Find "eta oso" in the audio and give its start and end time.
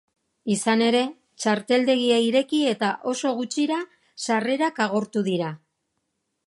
2.71-3.35